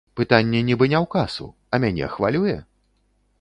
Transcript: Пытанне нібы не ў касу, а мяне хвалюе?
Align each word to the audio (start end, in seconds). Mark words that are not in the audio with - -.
Пытанне 0.19 0.61
нібы 0.69 0.87
не 0.93 0.97
ў 1.03 1.11
касу, 1.15 1.47
а 1.73 1.81
мяне 1.85 2.09
хвалюе? 2.15 2.57